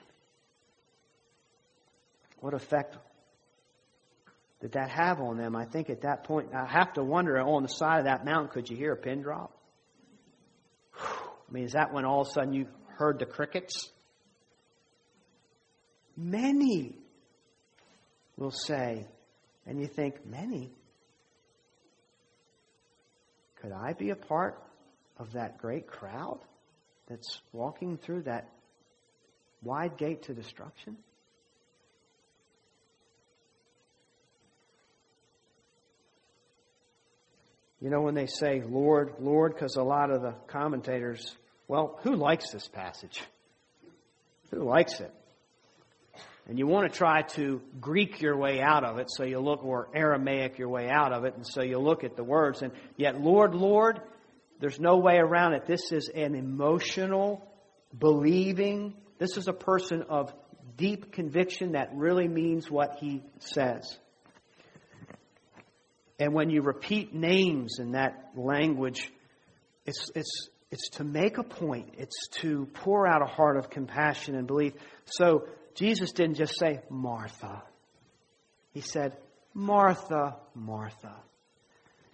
[2.41, 2.97] What effect
[4.63, 5.57] did that have on them?
[5.57, 8.25] I think at that point, I have to wonder oh, on the side of that
[8.25, 9.53] mountain, could you hear a pin drop?
[10.97, 13.91] I mean, is that when all of a sudden you heard the crickets?
[16.17, 16.97] Many
[18.37, 19.09] will say,
[19.67, 20.71] and you think, many?
[23.61, 24.63] Could I be a part
[25.19, 26.39] of that great crowd
[27.09, 28.49] that's walking through that
[29.61, 30.99] wide gate to destruction?
[37.83, 41.35] You know, when they say, Lord, Lord, because a lot of the commentators,
[41.67, 43.21] well, who likes this passage?
[44.53, 45.13] Who likes it?
[46.49, 49.65] And you want to try to Greek your way out of it, so you look,
[49.65, 52.63] or Aramaic your way out of it, and so you look at the words.
[52.63, 54.01] And yet, Lord, Lord,
[54.61, 55.67] there's no way around it.
[55.67, 57.45] This is an emotional,
[57.99, 60.33] believing, this is a person of
[60.77, 63.99] deep conviction that really means what he says.
[66.19, 69.11] And when you repeat names in that language,
[69.87, 71.95] it's, it's, it's to make a point.
[71.99, 74.75] It's to pour out a heart of compassion and belief.
[75.07, 77.63] So Jesus didn't just say, Martha.
[78.73, 79.17] He said,
[79.55, 81.15] Martha, Martha.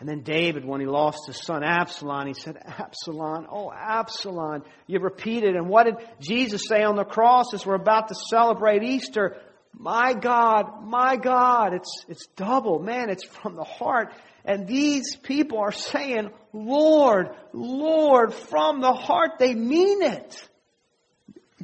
[0.01, 4.63] And then David, when he lost his son Absalom, he said, Absalom, oh, Absalom.
[4.87, 5.57] You repeated.
[5.57, 9.37] And what did Jesus say on the cross as we're about to celebrate Easter?
[9.73, 11.75] My God, my God.
[11.75, 12.79] It's, it's double.
[12.79, 14.13] Man, it's from the heart.
[14.45, 19.33] And these people are saying, Lord, Lord, from the heart.
[19.39, 20.49] They mean it.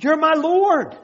[0.01, 0.97] You're my Lord.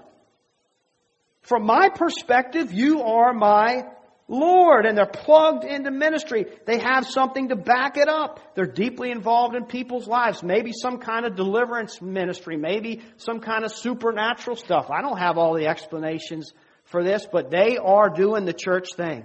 [1.42, 3.84] From my perspective, you are my
[4.28, 4.84] Lord.
[4.86, 6.46] And they're plugged into ministry.
[6.66, 8.54] They have something to back it up.
[8.54, 10.42] They're deeply involved in people's lives.
[10.42, 12.56] Maybe some kind of deliverance ministry.
[12.56, 14.90] Maybe some kind of supernatural stuff.
[14.90, 16.52] I don't have all the explanations
[16.90, 19.24] for this, but they are doing the church thing.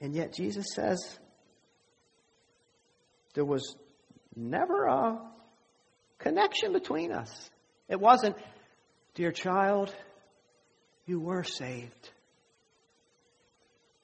[0.00, 1.18] And yet Jesus says
[3.34, 3.74] there was
[4.36, 5.20] never a
[6.18, 7.50] connection between us.
[7.88, 8.36] It wasn't,
[9.14, 9.94] dear child,
[11.06, 12.10] you were saved.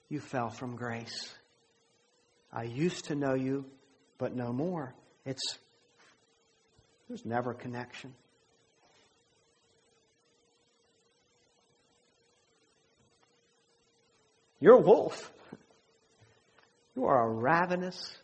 [0.08, 1.32] You fell from grace.
[2.52, 3.66] I used to know you,
[4.18, 4.94] but no more.
[5.24, 5.58] It's
[7.08, 8.14] there's never a connection.
[14.64, 15.30] You're a wolf.
[16.96, 18.16] You are a ravenous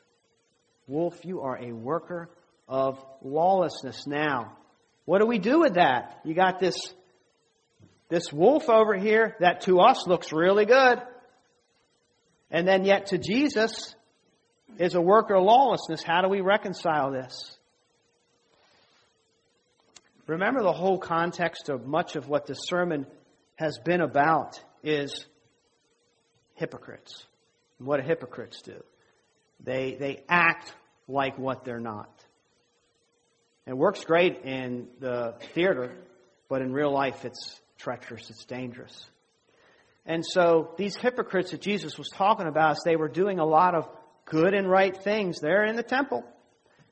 [0.86, 1.22] wolf.
[1.22, 2.30] You are a worker
[2.66, 4.07] of lawlessness.
[4.07, 4.57] Now,
[5.05, 6.18] what do we do with that?
[6.24, 6.95] You got this,
[8.09, 11.03] this wolf over here that to us looks really good.
[12.51, 13.95] And then yet to Jesus
[14.78, 16.03] is a worker of lawlessness.
[16.03, 17.55] How do we reconcile this?
[20.26, 23.07] Remember the whole context of much of what this sermon
[23.57, 25.26] has been about is
[26.61, 27.25] hypocrites.
[27.79, 28.81] And what do hypocrites do?
[29.65, 30.73] They, they act
[31.09, 32.13] like what they're not.
[33.67, 35.97] It works great in the theater,
[36.49, 39.05] but in real life it's treacherous, it's dangerous.
[40.07, 43.89] And so these hypocrites that Jesus was talking about, they were doing a lot of
[44.25, 46.25] good and right things there in the temple.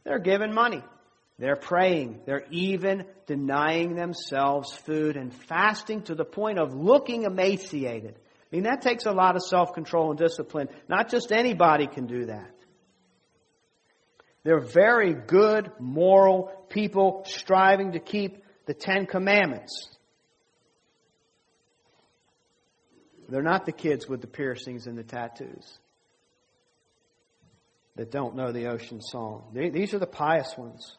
[0.05, 0.83] They're giving money.
[1.39, 2.21] They're praying.
[2.27, 8.19] They're even denying themselves food and fasting to the point of looking emaciated.
[8.51, 10.69] I mean, that takes a lot of self control and discipline.
[10.89, 12.51] Not just anybody can do that.
[14.43, 19.89] They're very good, moral people striving to keep the Ten Commandments.
[23.29, 25.79] They're not the kids with the piercings and the tattoos
[27.97, 29.51] that don't know the ocean song.
[29.53, 30.97] These are the pious ones.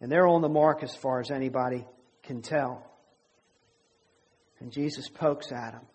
[0.00, 1.86] And they're on the mark as far as anybody
[2.22, 2.86] can tell.
[4.60, 5.86] And Jesus pokes at them.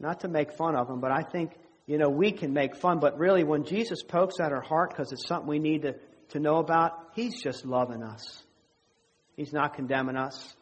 [0.00, 1.52] Not to make fun of them, but I think,
[1.86, 3.00] you know, we can make fun.
[3.00, 5.94] But really, when Jesus pokes at our heart because it's something we need to,
[6.30, 8.42] to know about, He's just loving us.
[9.36, 10.54] He's not condemning us.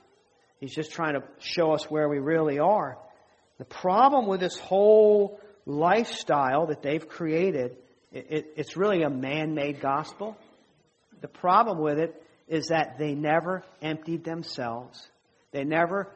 [0.60, 2.98] He's just trying to show us where we really are.
[3.58, 7.76] The problem with this whole lifestyle that they've created,
[8.12, 10.36] it, it, it's really a man made gospel.
[11.20, 15.08] The problem with it is that they never emptied themselves.
[15.52, 16.12] They never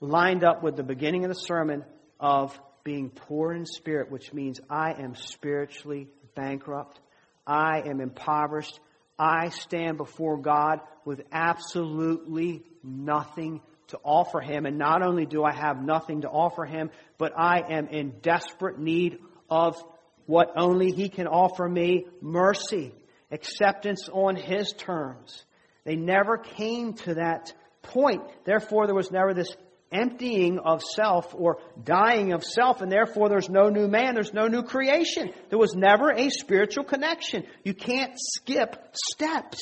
[0.00, 1.84] lined up with the beginning of the sermon
[2.20, 7.00] of being poor in spirit, which means I am spiritually bankrupt.
[7.46, 8.78] I am impoverished.
[9.18, 14.66] I stand before God with absolutely nothing to offer Him.
[14.66, 18.78] And not only do I have nothing to offer Him, but I am in desperate
[18.78, 19.76] need of
[20.26, 22.92] what only He can offer me mercy,
[23.30, 25.44] acceptance on His terms.
[25.84, 27.52] They never came to that
[27.82, 28.22] point.
[28.44, 29.56] Therefore, there was never this
[29.92, 34.46] emptying of self or dying of self, and therefore there's no new man, there's no
[34.48, 35.32] new creation.
[35.48, 37.44] There was never a spiritual connection.
[37.64, 39.60] You can't skip steps.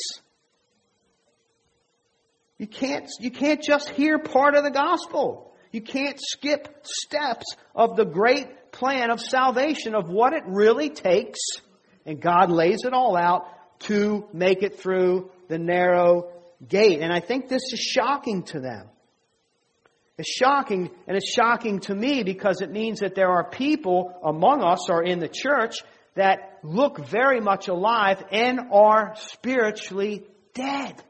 [2.58, 5.52] You can't, you can't just hear part of the gospel.
[5.72, 11.40] You can't skip steps of the great plan of salvation, of what it really takes.
[12.06, 13.48] And God lays it all out
[13.80, 16.30] to make it through the narrow
[16.66, 17.00] gate.
[17.00, 18.88] And I think this is shocking to them.
[20.16, 24.62] It's shocking, and it's shocking to me because it means that there are people among
[24.62, 25.78] us or in the church
[26.14, 31.02] that look very much alive and are spiritually dead.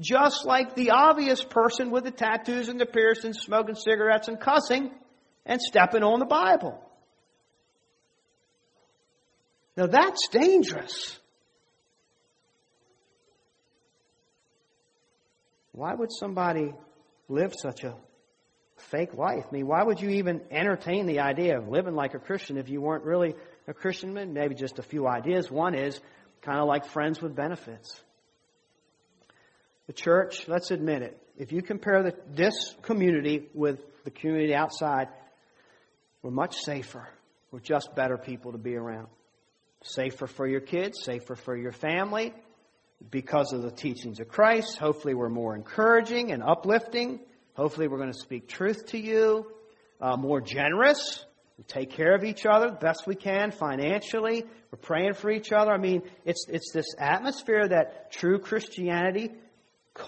[0.00, 4.90] Just like the obvious person with the tattoos and the piercings, smoking cigarettes and cussing
[5.46, 6.82] and stepping on the Bible.
[9.76, 11.18] Now that's dangerous.
[15.72, 16.72] Why would somebody
[17.30, 17.94] live such a
[18.76, 19.44] fake life?
[19.48, 22.68] I mean, why would you even entertain the idea of living like a Christian if
[22.68, 23.34] you weren't really
[23.66, 24.14] a Christian?
[24.32, 25.50] Maybe just a few ideas.
[25.50, 26.00] One is
[26.42, 28.02] kind of like friends with benefits.
[29.86, 35.08] The church, let's admit it, if you compare the, this community with the community outside,
[36.22, 37.08] we're much safer.
[37.50, 39.08] We're just better people to be around.
[39.82, 42.34] Safer for your kids, safer for your family,
[43.08, 44.78] because of the teachings of Christ.
[44.78, 47.20] Hopefully, we're more encouraging and uplifting.
[47.54, 49.46] Hopefully, we're going to speak truth to you.
[50.00, 51.24] Uh, more generous.
[51.58, 54.44] We take care of each other the best we can financially.
[54.70, 55.72] We're praying for each other.
[55.72, 59.30] I mean, it's, it's this atmosphere that true Christianity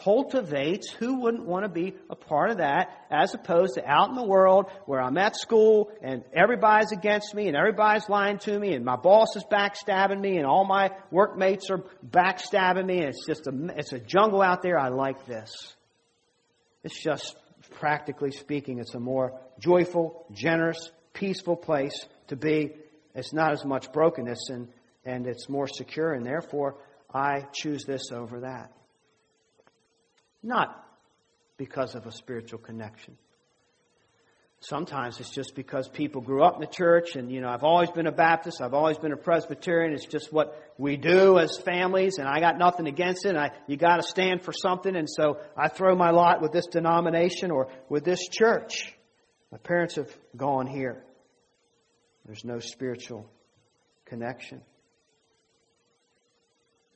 [0.01, 4.15] cultivates who wouldn't want to be a part of that as opposed to out in
[4.15, 8.75] the world where I'm at school and everybody's against me and everybody's lying to me
[8.75, 13.27] and my boss is backstabbing me and all my workmates are backstabbing me and it's
[13.27, 14.79] just a, it's a jungle out there.
[14.79, 15.51] I like this.
[16.85, 17.37] It's just
[17.73, 22.73] practically speaking, it's a more joyful, generous, peaceful place to be.
[23.15, 24.69] It's not as much brokenness and,
[25.05, 26.77] and it's more secure and therefore
[27.13, 28.73] I choose this over that.
[30.43, 30.85] Not
[31.57, 33.17] because of a spiritual connection.
[34.61, 37.91] Sometimes it's just because people grew up in the church and, you know, I've always
[37.91, 42.19] been a Baptist, I've always been a Presbyterian, it's just what we do as families
[42.19, 45.67] and I got nothing against it I, you gotta stand for something and so I
[45.67, 48.95] throw my lot with this denomination or with this church.
[49.51, 51.05] My parents have gone here.
[52.25, 53.29] There's no spiritual
[54.05, 54.63] connection.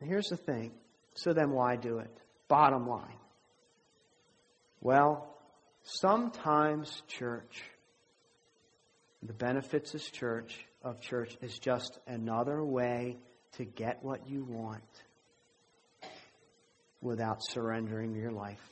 [0.00, 0.70] And here's the thing.
[1.14, 2.16] So then why do it?
[2.46, 3.18] Bottom line.
[4.80, 5.34] Well,
[5.82, 7.62] sometimes church,
[9.22, 13.16] the benefits of church of church is just another way
[13.56, 14.82] to get what you want
[17.00, 18.62] without surrendering your life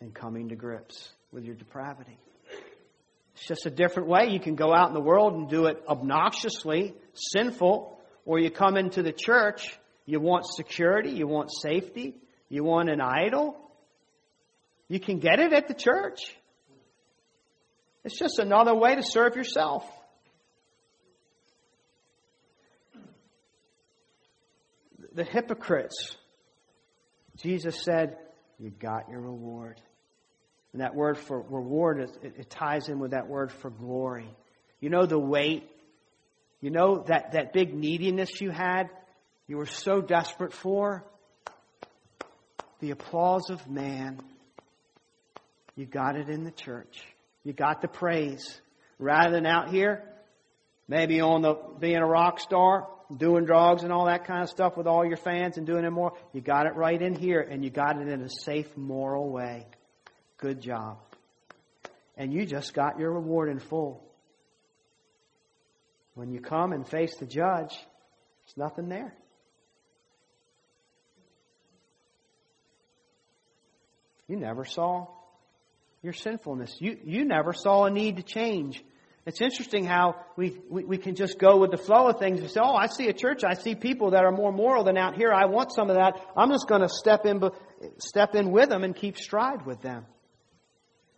[0.00, 2.18] and coming to grips with your depravity.
[3.34, 4.30] It's just a different way.
[4.30, 8.76] You can go out in the world and do it obnoxiously, sinful, or you come
[8.76, 12.14] into the church, you want security, you want safety,
[12.48, 13.56] you want an idol,
[14.88, 16.36] you can get it at the church.
[18.04, 19.84] It's just another way to serve yourself.
[25.12, 26.16] The hypocrites,
[27.36, 28.18] Jesus said,
[28.58, 29.80] You got your reward.
[30.72, 34.28] And that word for reward, it, it ties in with that word for glory.
[34.78, 35.68] You know the weight?
[36.60, 38.90] You know that, that big neediness you had?
[39.48, 41.04] You were so desperate for?
[42.80, 44.20] The applause of man.
[45.76, 46.98] You got it in the church.
[47.44, 48.60] You got the praise.
[48.98, 50.02] Rather than out here,
[50.88, 54.76] maybe on the being a rock star, doing drugs and all that kind of stuff
[54.76, 56.14] with all your fans and doing it more.
[56.32, 59.66] You got it right in here and you got it in a safe, moral way.
[60.38, 60.98] Good job.
[62.16, 64.02] And you just got your reward in full.
[66.14, 69.14] When you come and face the judge, there's nothing there.
[74.26, 75.08] You never saw
[76.02, 76.76] your sinfulness.
[76.78, 78.82] You, you never saw a need to change.
[79.26, 82.40] It's interesting how we, we, we, can just go with the flow of things.
[82.40, 83.42] and say, oh, I see a church.
[83.42, 85.32] I see people that are more moral than out here.
[85.32, 86.14] I want some of that.
[86.36, 87.42] I'm just going to step in,
[87.98, 90.06] step in with them and keep stride with them.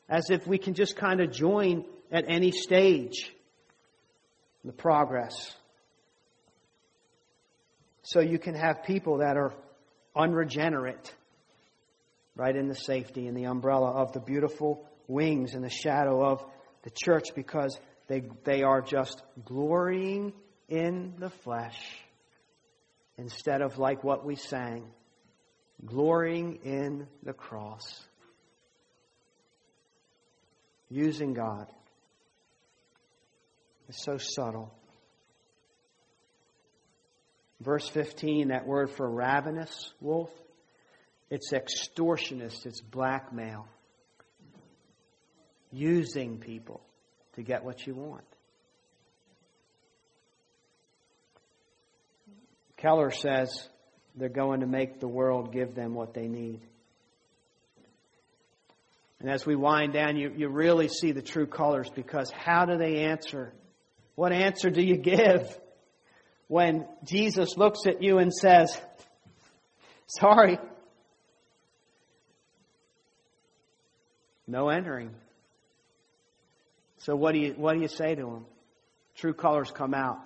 [0.09, 3.31] As if we can just kind of join at any stage
[4.65, 5.55] the progress.
[8.03, 9.53] So you can have people that are
[10.17, 11.15] unregenerate
[12.39, 16.43] right in the safety and the umbrella of the beautiful wings and the shadow of
[16.85, 20.33] the church because they, they are just glorying
[20.69, 21.79] in the flesh
[23.19, 24.87] instead of like what we sang,
[25.85, 28.05] glorying in the cross.
[30.89, 31.67] Using God.
[33.89, 34.73] It's so subtle.
[37.61, 40.31] Verse 15, that word for ravenous wolf,
[41.31, 43.67] it's extortionist, it's blackmail.
[45.71, 46.81] Using people
[47.35, 48.25] to get what you want.
[52.79, 53.69] Keller says
[54.17, 56.61] they're going to make the world give them what they need.
[59.21, 62.79] And as we wind down, you, you really see the true colors because how do
[62.79, 63.53] they answer?
[64.15, 65.59] What answer do you give
[66.47, 68.81] when Jesus looks at you and says,
[70.07, 70.59] Sorry,
[74.49, 75.11] No entering.
[76.97, 78.47] So what do you what do you say to him?
[79.15, 80.19] True colors come out.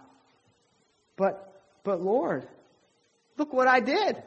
[1.17, 1.53] But
[1.83, 2.47] but Lord,
[3.37, 4.23] look what I did.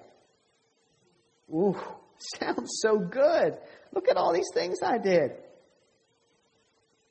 [1.49, 1.77] Ooh,
[2.39, 3.57] sounds so good.
[3.93, 5.31] Look at all these things I did.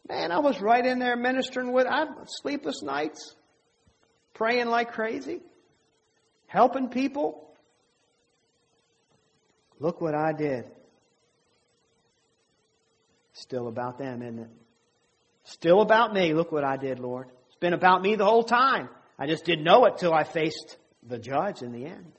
[0.07, 3.35] Man, I was right in there ministering with I sleepless nights,
[4.35, 5.41] praying like crazy,
[6.47, 7.49] helping people.
[9.81, 10.67] Look what I did.
[13.35, 14.51] Still about them, isn't it?
[15.45, 16.33] Still about me.
[16.33, 17.29] Look what I did, Lord.
[17.49, 18.89] It's been about me the whole time.
[19.19, 22.13] I just didn't know it till I faced the judge in the end.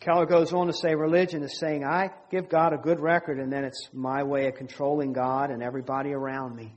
[0.00, 3.52] Keller goes on to say religion is saying, I give God a good record and
[3.52, 6.74] then it's my way of controlling God and everybody around me.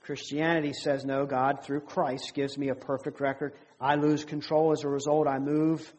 [0.00, 3.54] Christianity says, no, God, through Christ, gives me a perfect record.
[3.80, 5.28] I lose control as a result.
[5.28, 5.90] I move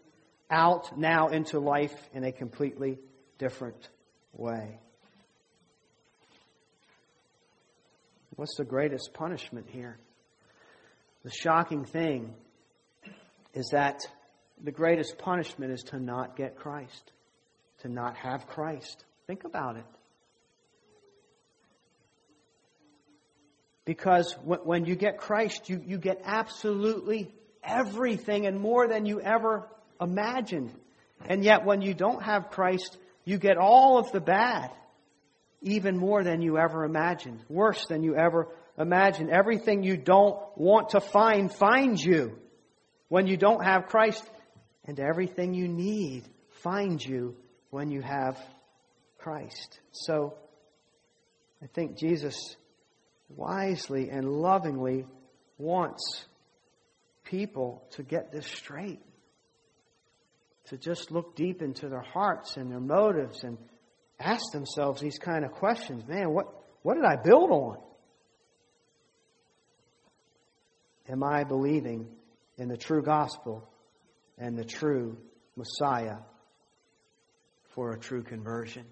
[0.49, 2.99] out now into life in a completely
[3.38, 3.89] different
[4.33, 4.79] way.
[8.36, 9.97] What's the greatest punishment here?
[11.23, 12.33] The shocking thing
[13.53, 14.05] is that
[14.63, 17.11] the greatest punishment is to not get Christ,
[17.79, 19.03] to not have Christ.
[19.27, 19.86] Think about it.
[23.86, 27.31] Because when you get Christ, you, you get absolutely
[27.63, 29.67] everything and more than you ever
[30.01, 30.73] imagined.
[31.27, 34.71] And yet, when you don't have Christ, you get all of the bad,
[35.61, 38.47] even more than you ever imagined, worse than you ever
[38.78, 39.32] imagined.
[39.32, 42.38] Everything you don't want to find finds you
[43.09, 44.23] when you don't have Christ,
[44.86, 46.23] and everything you need
[46.63, 47.36] finds you
[47.71, 48.38] when you have
[49.17, 49.80] Christ.
[49.91, 50.36] So,
[51.61, 52.55] I think Jesus
[53.30, 55.05] wisely and lovingly
[55.57, 56.26] wants
[57.23, 58.99] people to get this straight
[60.70, 63.57] to just look deep into their hearts and their motives and
[64.20, 66.07] ask themselves these kind of questions.
[66.07, 66.47] Man, what,
[66.82, 67.78] what did I build on?
[71.07, 72.07] Am I believing
[72.57, 73.68] in the true gospel
[74.38, 75.18] and the true
[75.55, 76.18] Messiah
[77.76, 78.86] for a true conversion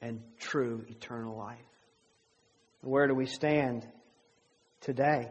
[0.00, 1.58] and true eternal life?
[2.80, 3.86] Where do we stand
[4.80, 5.28] today?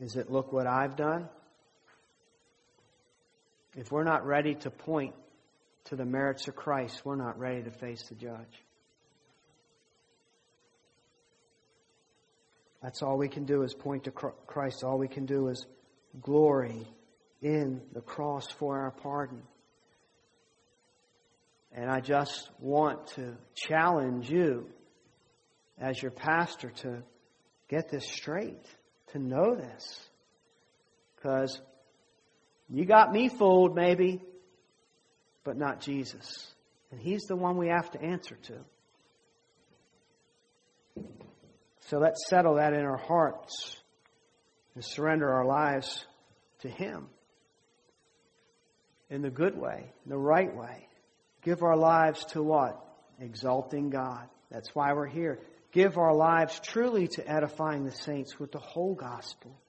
[0.00, 1.28] Is it, look what I've done?
[3.76, 5.14] If we're not ready to point
[5.84, 8.62] to the merits of Christ, we're not ready to face the judge.
[12.82, 14.84] That's all we can do is point to Christ.
[14.84, 15.66] All we can do is
[16.20, 16.86] glory
[17.42, 19.42] in the cross for our pardon.
[21.72, 24.68] And I just want to challenge you
[25.78, 27.02] as your pastor to
[27.68, 28.64] get this straight,
[29.12, 30.08] to know this.
[31.16, 31.60] Because
[32.68, 34.22] you got me fooled, maybe,
[35.44, 36.52] but not Jesus.
[36.90, 38.54] And He's the one we have to answer to.
[41.88, 43.76] So let's settle that in our hearts
[44.74, 46.04] and surrender our lives
[46.60, 47.06] to Him
[49.08, 50.88] in the good way, the right way.
[51.42, 52.82] Give our lives to what?
[53.20, 54.28] Exalting God.
[54.50, 55.38] That's why we're here.
[55.76, 59.60] Give our lives truly to edifying the saints with the whole gospel.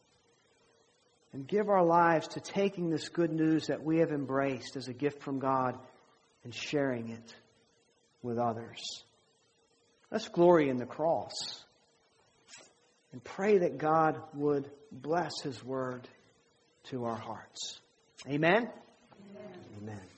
[1.33, 4.93] And give our lives to taking this good news that we have embraced as a
[4.93, 5.77] gift from God
[6.45, 7.35] and sharing it
[8.21, 9.03] with others.
[10.09, 11.61] Let's glory in the cross
[13.11, 16.07] and pray that God would bless His word
[16.85, 17.81] to our hearts.
[18.29, 18.69] Amen?
[19.35, 19.59] Amen.
[19.81, 20.16] Amen.